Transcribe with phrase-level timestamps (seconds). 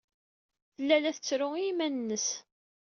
[0.75, 2.27] Tella la tettru i yiman-nnes.